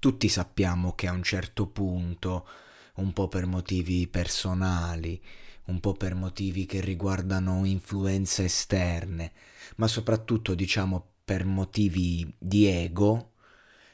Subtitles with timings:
[0.00, 2.48] Tutti sappiamo che a un certo punto,
[2.94, 5.22] un po' per motivi personali,
[5.66, 9.30] un po' per motivi che riguardano influenze esterne,
[9.76, 13.32] ma soprattutto diciamo per motivi di ego,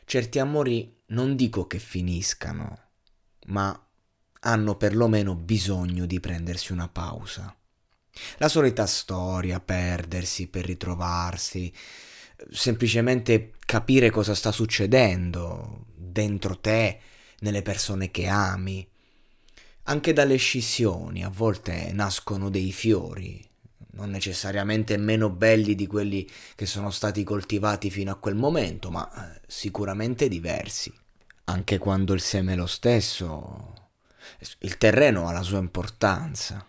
[0.05, 2.83] certi amori non dico che finiscano,
[3.47, 3.77] ma
[4.43, 7.53] hanno perlomeno bisogno di prendersi una pausa.
[8.39, 11.75] La solita storia, perdersi per ritrovarsi,
[12.49, 15.86] semplicemente capire cosa sta succedendo
[16.17, 16.99] dentro te,
[17.41, 18.89] nelle persone che ami.
[19.89, 23.47] Anche dalle scissioni a volte nascono dei fiori,
[23.91, 29.07] non necessariamente meno belli di quelli che sono stati coltivati fino a quel momento, ma
[29.13, 30.91] eh, sicuramente diversi.
[31.45, 33.91] Anche quando il seme è lo stesso,
[34.61, 36.67] il terreno ha la sua importanza.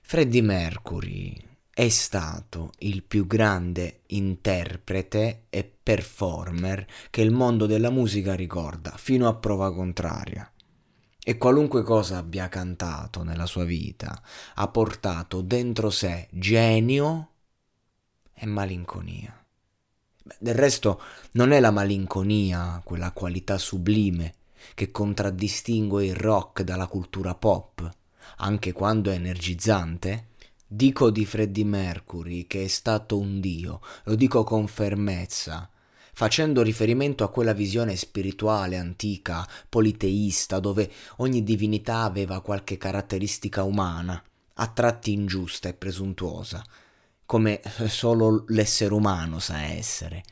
[0.00, 1.49] Freddie Mercury
[1.80, 9.26] è stato il più grande interprete e performer che il mondo della musica ricorda, fino
[9.26, 10.52] a prova contraria.
[11.24, 14.20] E qualunque cosa abbia cantato nella sua vita
[14.56, 17.30] ha portato dentro sé genio
[18.34, 19.42] e malinconia.
[20.38, 21.00] del resto
[21.32, 24.34] non è la malinconia quella qualità sublime
[24.74, 27.90] che contraddistingue il rock dalla cultura pop,
[28.36, 30.28] anche quando è energizzante?
[30.72, 35.68] Dico di Freddie Mercury che è stato un dio, lo dico con fermezza,
[36.12, 44.22] facendo riferimento a quella visione spirituale antica, politeista, dove ogni divinità aveva qualche caratteristica umana,
[44.54, 46.64] a tratti ingiusta e presuntuosa,
[47.26, 50.22] come solo l'essere umano sa essere.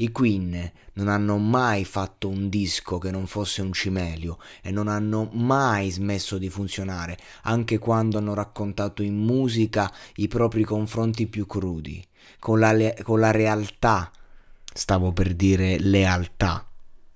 [0.00, 4.86] I Queen non hanno mai fatto un disco che non fosse un cimelio e non
[4.86, 11.46] hanno mai smesso di funzionare, anche quando hanno raccontato in musica i propri confronti più
[11.46, 12.04] crudi,
[12.38, 14.10] con la, le- con la realtà,
[14.72, 16.64] stavo per dire lealtà,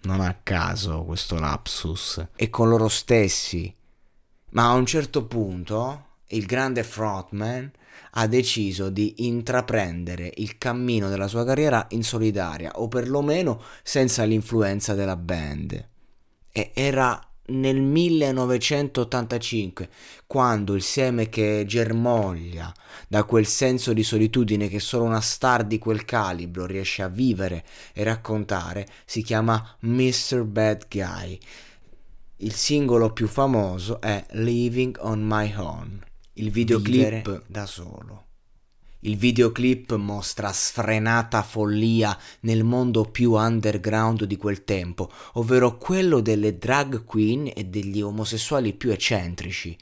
[0.03, 3.73] non a caso questo lapsus, e con loro stessi.
[4.51, 7.71] Ma a un certo punto il grande frontman
[8.13, 14.95] ha deciso di intraprendere il cammino della sua carriera in solitaria o perlomeno senza l'influenza
[14.95, 15.89] della band.
[16.51, 19.89] E era nel 1985,
[20.27, 22.73] quando il seme che germoglia
[23.09, 27.65] da quel senso di solitudine che solo una star di quel calibro riesce a vivere
[27.93, 30.45] e raccontare, si chiama Mr.
[30.45, 31.37] Bad Guy.
[32.37, 36.11] Il singolo più famoso è Living on My Own.
[36.35, 38.25] Il videoclip da solo.
[39.01, 46.57] Il videoclip mostra sfrenata follia nel mondo più underground di quel tempo, ovvero quello delle
[46.57, 49.77] drag queen e degli omosessuali più eccentrici.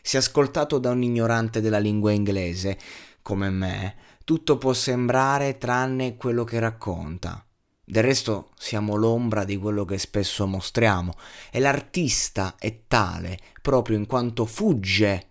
[0.00, 2.78] Se ascoltato da un ignorante della lingua inglese,
[3.20, 7.44] come me, tutto può sembrare tranne quello che racconta.
[7.84, 11.12] Del resto siamo l'ombra di quello che spesso mostriamo
[11.50, 15.29] e l'artista è tale proprio in quanto fugge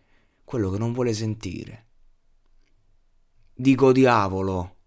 [0.50, 1.90] quello che non vuole sentire.
[3.54, 4.78] Dico diavolo,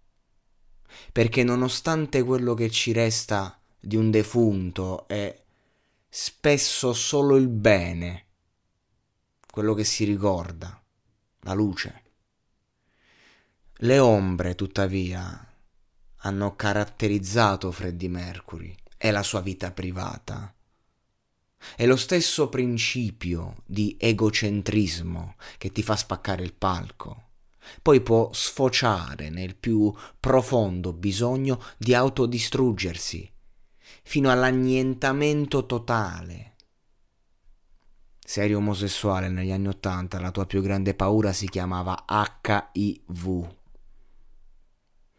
[1.12, 5.40] perché nonostante quello che ci resta di un defunto è
[6.08, 8.26] spesso solo il bene,
[9.52, 10.82] quello che si ricorda,
[11.42, 12.02] la luce.
[13.72, 15.48] Le ombre, tuttavia,
[16.22, 20.52] hanno caratterizzato Freddie Mercury e la sua vita privata
[21.76, 27.28] è lo stesso principio di egocentrismo che ti fa spaccare il palco.
[27.80, 33.30] Poi può sfociare nel più profondo bisogno di autodistruggersi,
[34.02, 36.50] fino all'annientamento totale.
[38.24, 43.56] Se eri omosessuale negli anni Ottanta, la tua più grande paura si chiamava HIV.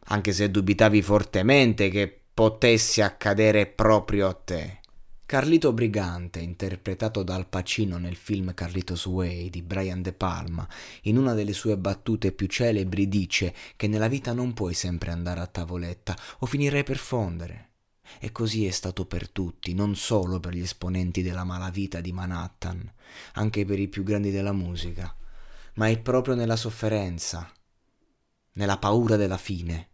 [0.06, 4.80] Anche se dubitavi fortemente che potesse accadere proprio a te.
[5.26, 10.68] Carlito Brigante, interpretato da Al Pacino nel film Carlitos Way di Brian De Palma,
[11.04, 15.40] in una delle sue battute più celebri dice che nella vita non puoi sempre andare
[15.40, 17.70] a tavoletta o finirei per fondere.
[18.20, 22.92] E così è stato per tutti, non solo per gli esponenti della malavita di Manhattan,
[23.36, 25.16] anche per i più grandi della musica,
[25.76, 27.50] ma è proprio nella sofferenza,
[28.54, 29.93] nella paura della fine.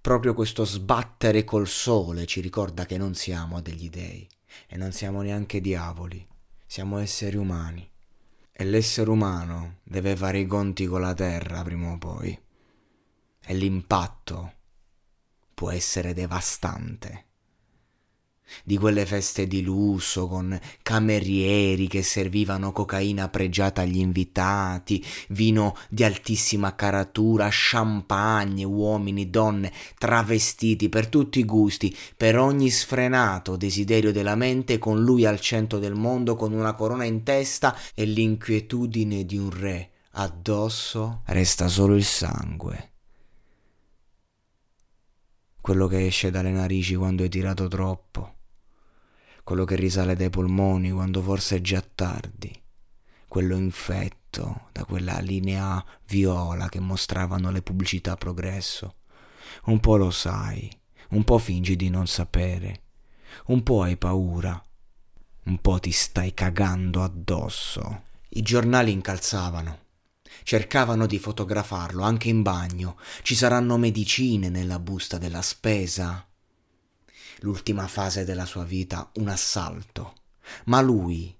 [0.00, 4.28] Proprio questo sbattere col sole ci ricorda che non siamo degli dei
[4.66, 6.26] e non siamo neanche diavoli,
[6.66, 7.90] siamo esseri umani.
[8.52, 12.38] E l'essere umano deve fare i conti con la terra prima o poi.
[13.46, 14.52] E l'impatto
[15.54, 17.26] può essere devastante.
[18.62, 26.04] Di quelle feste di lusso con camerieri che servivano cocaina pregiata agli invitati, vino di
[26.04, 34.36] altissima caratura, champagne, uomini, donne, travestiti per tutti i gusti, per ogni sfrenato desiderio della
[34.36, 39.36] mente, con lui al centro del mondo, con una corona in testa e l'inquietudine di
[39.36, 39.90] un re.
[40.16, 42.93] Addosso resta solo il sangue
[45.64, 48.34] quello che esce dalle narici quando hai tirato troppo,
[49.44, 52.54] quello che risale dai polmoni quando forse è già tardi,
[53.26, 58.96] quello infetto da quella linea viola che mostravano le pubblicità progresso.
[59.64, 60.70] Un po' lo sai,
[61.12, 62.82] un po' fingi di non sapere,
[63.46, 64.62] un po' hai paura,
[65.44, 68.02] un po' ti stai cagando addosso.
[68.28, 69.83] I giornali incalzavano
[70.44, 72.98] Cercavano di fotografarlo anche in bagno.
[73.22, 76.28] Ci saranno medicine nella busta della spesa.
[77.38, 80.12] L'ultima fase della sua vita, un assalto.
[80.66, 81.34] Ma lui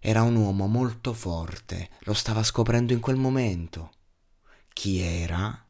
[0.00, 3.92] era un uomo molto forte, lo stava scoprendo in quel momento.
[4.72, 5.68] Chi era?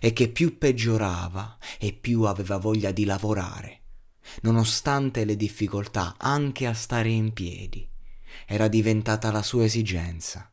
[0.00, 3.82] E che più peggiorava e più aveva voglia di lavorare,
[4.42, 7.88] nonostante le difficoltà anche a stare in piedi.
[8.44, 10.50] Era diventata la sua esigenza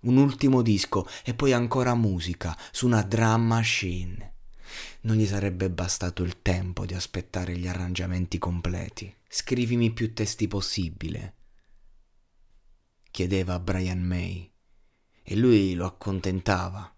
[0.00, 4.34] un ultimo disco e poi ancora musica su una drum machine.
[5.02, 9.12] Non gli sarebbe bastato il tempo di aspettare gli arrangiamenti completi.
[9.28, 11.34] Scrivimi più testi possibile,
[13.10, 14.50] chiedeva a Brian May,
[15.22, 16.94] e lui lo accontentava.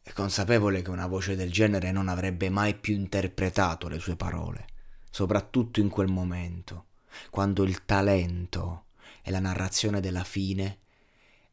[0.00, 4.66] È consapevole che una voce del genere non avrebbe mai più interpretato le sue parole,
[5.10, 6.86] soprattutto in quel momento,
[7.30, 8.86] quando il talento
[9.22, 10.81] e la narrazione della fine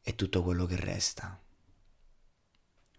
[0.02, 1.40] è tutto quello che resta.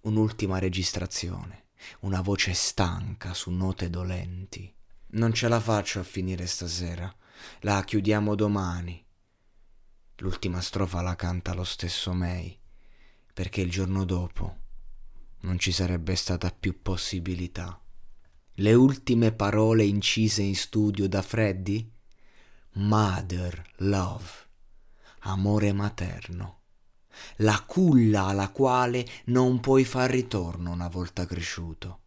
[0.02, 1.66] Un'ultima registrazione,
[2.00, 4.72] una voce stanca su note dolenti.
[5.12, 7.12] Non ce la faccio a finire stasera,
[7.60, 9.04] la chiudiamo domani.
[10.16, 12.58] L'ultima strofa la canta lo stesso May,
[13.32, 14.58] perché il giorno dopo
[15.40, 17.80] non ci sarebbe stata più possibilità.
[18.54, 21.90] Le ultime parole incise in studio da Freddy?
[22.72, 24.28] Mother love,
[25.20, 26.59] amore materno
[27.36, 32.00] la culla alla quale non puoi far ritorno una volta cresciuto.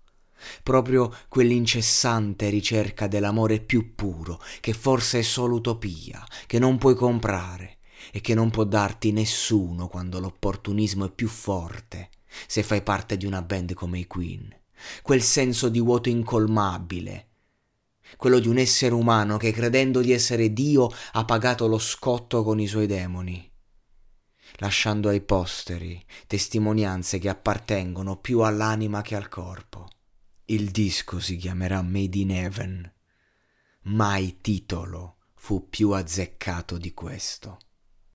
[0.62, 7.77] Proprio quell'incessante ricerca dell'amore più puro, che forse è solo utopia, che non puoi comprare
[8.12, 12.10] e che non può darti nessuno quando l'opportunismo è più forte,
[12.48, 14.54] se fai parte di una band come i Queen.
[15.01, 17.27] Quel senso di vuoto incolmabile,
[18.18, 22.60] quello di un essere umano che credendo di essere Dio ha pagato lo scotto con
[22.60, 23.53] i suoi demoni
[24.57, 29.88] lasciando ai posteri testimonianze che appartengono più all'anima che al corpo.
[30.45, 32.94] Il disco si chiamerà Made in Heaven.
[33.84, 37.60] Mai titolo fu più azzeccato di questo.